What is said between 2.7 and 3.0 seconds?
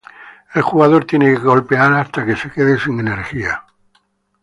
sin